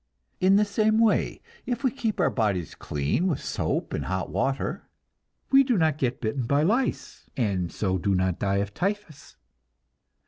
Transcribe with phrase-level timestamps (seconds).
[0.39, 4.87] In the same way, if we keep our bodies clean with soap and hot water,
[5.51, 9.35] we do not get bitten by lice, and so do not die of typhus.